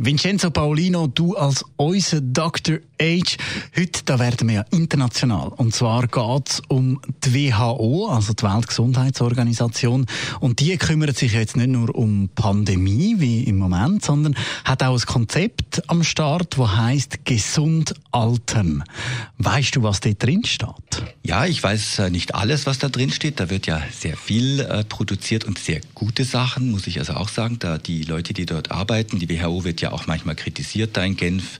[0.00, 2.78] Vincenzo Paolino, du als unser Dr.
[3.02, 3.36] Age.
[3.76, 5.48] Heute da werden wir ja international.
[5.48, 10.06] Und zwar geht es um die WHO, also die Weltgesundheitsorganisation.
[10.38, 14.94] Und die kümmert sich jetzt nicht nur um Pandemie wie im Moment, sondern hat auch
[14.94, 18.84] ein Konzept am Start, das heißt gesund altern.
[19.38, 21.02] Weißt du, was dort drin steht?
[21.24, 23.40] Ja, ich weiß äh, nicht alles, was da drin steht.
[23.40, 27.28] Da wird ja sehr viel äh, produziert und sehr gute Sachen, muss ich also auch
[27.28, 27.58] sagen.
[27.58, 31.16] Da die Leute, die dort arbeiten, die WHO wird ja auch manchmal kritisiert da in
[31.16, 31.58] Genf.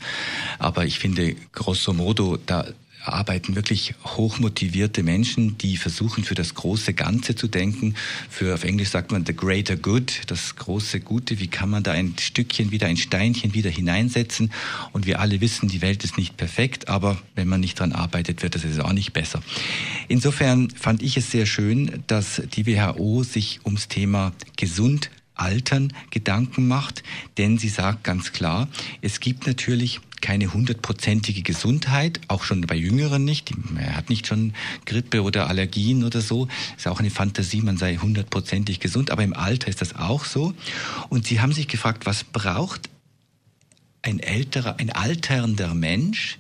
[0.59, 2.67] Aber ich finde, grosso modo, da
[3.09, 7.95] arbeiten wirklich hochmotivierte Menschen, die versuchen, für das große Ganze zu denken.
[8.29, 11.39] Für, auf Englisch sagt man the greater good, das große Gute.
[11.39, 14.53] Wie kann man da ein Stückchen wieder, ein Steinchen wieder hineinsetzen?
[14.93, 18.43] Und wir alle wissen, die Welt ist nicht perfekt, aber wenn man nicht dran arbeitet,
[18.43, 19.43] wird es auch nicht besser.
[20.09, 26.69] Insofern fand ich es sehr schön, dass die WHO sich ums Thema gesund Altern Gedanken
[26.69, 27.03] macht,
[27.37, 28.69] denn sie sagt ganz klar,
[29.01, 33.53] es gibt natürlich keine hundertprozentige Gesundheit, auch schon bei Jüngeren nicht.
[33.79, 34.53] Er hat nicht schon
[34.85, 36.49] Grippe oder Allergien oder so.
[36.77, 40.55] Ist auch eine Fantasie, man sei hundertprozentig gesund, aber im Alter ist das auch so.
[41.09, 42.89] Und sie haben sich gefragt, was braucht
[44.03, 46.39] ein älterer, ein alternder Mensch,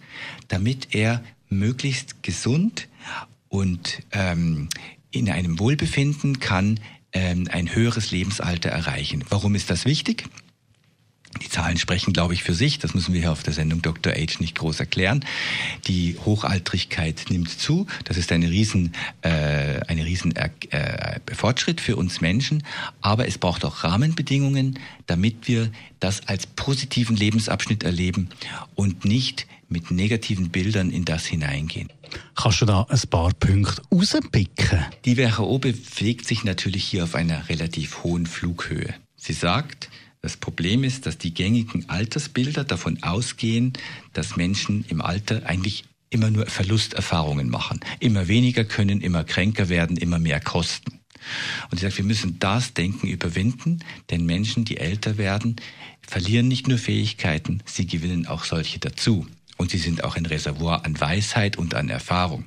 [0.48, 2.88] damit er möglichst gesund
[3.48, 4.68] und ähm,
[5.10, 6.80] in einem Wohlbefinden kann
[7.12, 9.24] ein höheres Lebensalter erreichen.
[9.30, 10.24] Warum ist das wichtig?
[11.42, 12.78] Die Zahlen sprechen, glaube ich, für sich.
[12.78, 14.12] Das müssen wir hier auf der Sendung Dr.
[14.12, 15.24] H nicht groß erklären.
[15.86, 17.86] Die Hochaltrigkeit nimmt zu.
[18.04, 22.64] Das ist eine riesen, äh, eine riesen äh, Fortschritt für uns Menschen.
[23.02, 25.70] Aber es braucht auch Rahmenbedingungen, damit wir
[26.00, 28.30] das als positiven Lebensabschnitt erleben
[28.74, 31.88] und nicht mit negativen Bildern in das hineingehen.
[32.34, 34.84] Kannst du da ein paar Punkte rauspicken?
[35.04, 38.94] Die WHO bewegt sich natürlich hier auf einer relativ hohen Flughöhe.
[39.16, 43.72] Sie sagt, das Problem ist, dass die gängigen Altersbilder davon ausgehen,
[44.14, 47.80] dass Menschen im Alter eigentlich immer nur Verlusterfahrungen machen.
[48.00, 51.00] Immer weniger können, immer kränker werden, immer mehr kosten.
[51.70, 55.56] Und sie sagt, wir müssen das Denken überwinden, denn Menschen, die älter werden,
[56.00, 59.26] verlieren nicht nur Fähigkeiten, sie gewinnen auch solche dazu
[59.58, 62.46] und sie sind auch ein Reservoir an Weisheit und an Erfahrung.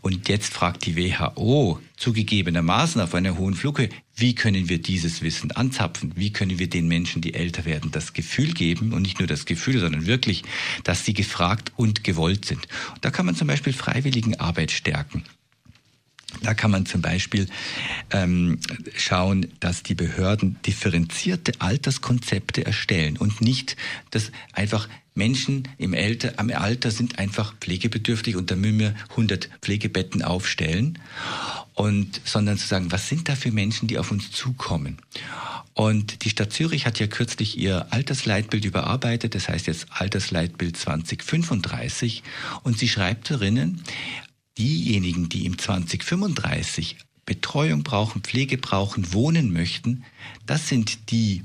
[0.00, 5.52] Und jetzt fragt die WHO zugegebenermaßen auf einer hohen Flughöhe, wie können wir dieses Wissen
[5.52, 6.12] anzapfen?
[6.16, 9.44] Wie können wir den Menschen, die älter werden, das Gefühl geben und nicht nur das
[9.44, 10.42] Gefühl, sondern wirklich,
[10.82, 12.66] dass sie gefragt und gewollt sind?
[12.94, 15.24] Und da kann man zum Beispiel Freiwilligenarbeit stärken.
[16.42, 17.46] Da kann man zum Beispiel
[18.10, 18.58] ähm,
[18.96, 23.76] schauen, dass die Behörden differenzierte Alterskonzepte erstellen und nicht
[24.10, 29.50] das einfach Menschen im Alter, am Alter sind einfach pflegebedürftig und da müssen wir 100
[29.60, 30.98] Pflegebetten aufstellen
[31.74, 34.98] und sondern zu sagen, was sind da für Menschen, die auf uns zukommen?
[35.74, 42.22] Und die Stadt Zürich hat ja kürzlich ihr Altersleitbild überarbeitet, das heißt jetzt Altersleitbild 2035
[42.62, 43.82] und sie schreibt darinnen,
[44.58, 50.04] diejenigen, die im 2035 Betreuung brauchen, Pflege brauchen, wohnen möchten,
[50.46, 51.42] das sind die,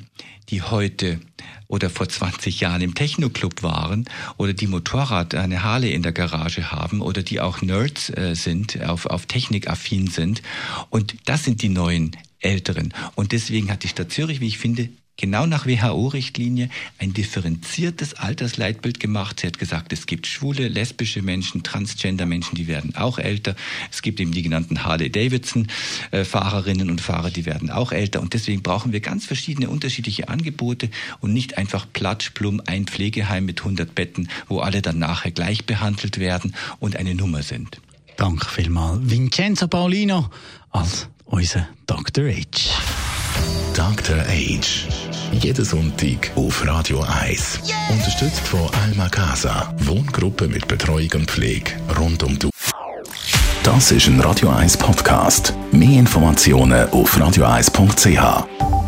[0.50, 1.20] die heute
[1.68, 4.06] oder vor 20 Jahren im Techno-Club waren
[4.38, 8.82] oder die Motorrad, eine Harley in der Garage haben oder die auch Nerds äh, sind,
[8.82, 10.42] auf, auf Technik affin sind.
[10.90, 12.94] Und das sind die neuen Älteren.
[13.16, 19.00] Und deswegen hat die Stadt Zürich, wie ich finde, genau nach WHO-Richtlinie ein differenziertes Altersleitbild
[19.00, 19.40] gemacht.
[19.40, 23.56] Sie hat gesagt, es gibt schwule, lesbische Menschen, Transgender-Menschen, die werden auch älter.
[23.92, 28.22] Es gibt eben die genannten Harley-Davidson-Fahrerinnen und Fahrer, die werden auch älter.
[28.22, 33.60] Und deswegen brauchen wir ganz verschiedene, unterschiedliche Angebote und nicht einfach platschplum ein Pflegeheim mit
[33.60, 37.80] 100 Betten, wo alle dann nachher gleich behandelt werden und eine Nummer sind.
[38.18, 39.00] Danke vielmals.
[39.04, 40.30] Vincenzo Paulino
[40.72, 42.30] als unser Dr.
[42.30, 42.93] H.
[43.74, 44.18] Dr.
[44.28, 44.88] Age.
[45.32, 47.60] Jeden Sonntag auf Radio 1.
[47.68, 47.76] Yeah.
[47.90, 49.74] Unterstützt von Alma Casa.
[49.80, 52.50] Wohngruppe mit Betreuung und Pflege rund um die
[53.64, 55.54] Das ist ein Radio 1 Podcast.
[55.72, 58.83] Mehr Informationen auf radio1.ch.